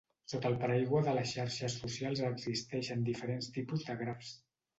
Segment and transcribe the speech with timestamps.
[0.31, 4.35] Sota el paraigua de les xarxes socials existeixen diferents tipus de grafs.